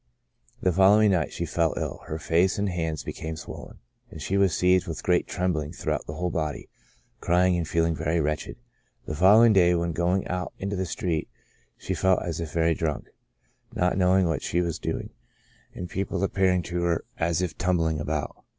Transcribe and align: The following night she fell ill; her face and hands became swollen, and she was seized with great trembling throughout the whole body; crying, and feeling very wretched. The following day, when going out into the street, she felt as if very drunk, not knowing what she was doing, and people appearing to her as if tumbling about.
The 0.63 0.71
following 0.71 1.11
night 1.11 1.31
she 1.31 1.45
fell 1.45 1.75
ill; 1.77 1.99
her 2.07 2.17
face 2.17 2.57
and 2.57 2.69
hands 2.69 3.03
became 3.03 3.35
swollen, 3.35 3.77
and 4.09 4.19
she 4.19 4.35
was 4.35 4.57
seized 4.57 4.87
with 4.87 5.03
great 5.03 5.27
trembling 5.27 5.71
throughout 5.73 6.07
the 6.07 6.15
whole 6.15 6.31
body; 6.31 6.69
crying, 7.19 7.55
and 7.55 7.67
feeling 7.67 7.93
very 7.95 8.19
wretched. 8.19 8.55
The 9.05 9.13
following 9.13 9.53
day, 9.53 9.75
when 9.75 9.91
going 9.91 10.27
out 10.27 10.53
into 10.57 10.75
the 10.75 10.87
street, 10.87 11.29
she 11.77 11.93
felt 11.93 12.23
as 12.23 12.39
if 12.39 12.51
very 12.51 12.73
drunk, 12.73 13.09
not 13.75 13.95
knowing 13.95 14.27
what 14.27 14.41
she 14.41 14.59
was 14.59 14.79
doing, 14.79 15.11
and 15.75 15.87
people 15.87 16.23
appearing 16.23 16.63
to 16.63 16.81
her 16.81 17.05
as 17.19 17.43
if 17.43 17.55
tumbling 17.55 17.99
about. 17.99 18.43